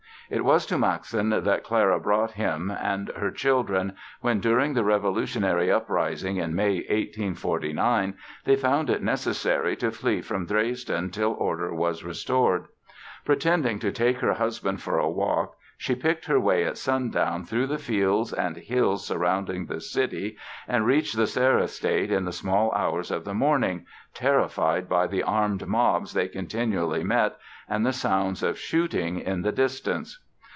[0.33, 5.69] It was to Maxen that Clara brought him and her children when, during the revolutionary
[5.69, 8.13] uprising in May, 1849,
[8.45, 12.67] they found it necessary to flee from Dresden till order was restored.
[13.25, 17.65] Pretending to take her husband for a walk she picked her way at sundown through
[17.65, 20.37] the fields and hills surrounding the city
[20.67, 23.83] and reached the Serre estate in the small hours of the morning,
[24.13, 27.35] terrified by the armed mobs they continually met
[27.67, 30.19] and the sounds of shooting in the distance.